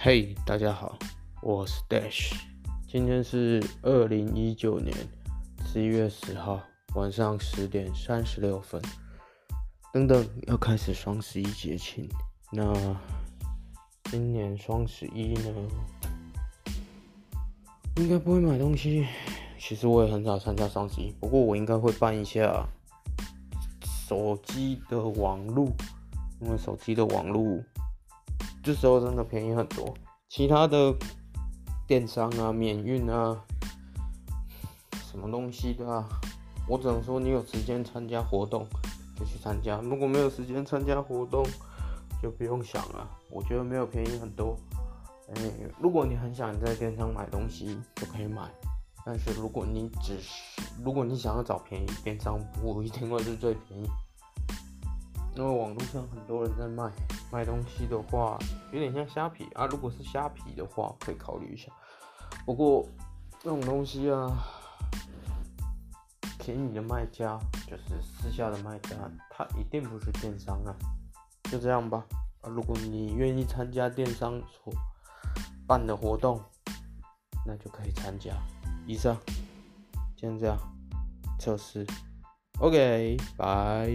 [0.00, 0.96] 嘿，大家好，
[1.42, 2.32] 我是 Dash，
[2.86, 4.96] 今天是二零一九年
[5.66, 6.62] 十一月十号
[6.94, 8.80] 晚上十点三十六分，
[9.92, 12.08] 等等要开始双十一节庆。
[12.52, 12.72] 那
[14.04, 15.52] 今年双十一呢，
[17.96, 19.04] 应该不会买东西。
[19.58, 22.64] 其实我也很少参加双十一，不过我应该会办一下
[24.06, 25.74] 手机的网路，
[26.40, 27.64] 因为手机的网路。
[28.62, 29.94] 这时候真的便宜很多，
[30.28, 30.94] 其他的
[31.86, 33.42] 电商啊、免运啊、
[35.10, 36.06] 什么东西的啊，
[36.68, 38.66] 我只能说你有时间参加活动
[39.16, 41.42] 就去参加，如果没有时间参加活动
[42.22, 43.08] 就不用想了。
[43.30, 44.56] 我觉得没有便宜很多。
[45.34, 45.42] 哎，
[45.80, 48.50] 如果你很想在电商买东西就可以买，
[49.04, 53.88] 但是如果你只是如果你想要找便宜，电商不一定会是最便宜。
[55.36, 56.90] 因为网络上很多人在卖
[57.30, 58.38] 卖东西的话，
[58.72, 59.66] 有点像虾皮啊。
[59.66, 61.70] 如果是虾皮的话，可以考虑一下。
[62.46, 62.86] 不过
[63.38, 64.44] 这种东西啊，
[66.38, 68.96] 便宜的卖家就是私下的卖家，
[69.30, 70.74] 他一定不是电商啊。
[71.50, 72.04] 就这样吧。
[72.40, 74.72] 啊，如果你愿意参加电商所
[75.66, 76.40] 办的活动，
[77.44, 78.32] 那就可以参加。
[78.86, 79.16] 以上，
[80.16, 80.56] 先这样
[81.38, 81.86] 测试。
[82.60, 83.90] OK，拜。